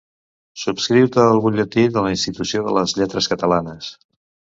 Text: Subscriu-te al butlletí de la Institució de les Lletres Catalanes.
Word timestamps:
Subscriu-te 0.59 1.19
al 1.31 1.41
butlletí 1.43 1.83
de 1.97 2.03
la 2.05 2.13
Institució 2.13 2.63
de 2.69 2.73
les 2.79 2.95
Lletres 3.01 3.29
Catalanes. 3.35 3.93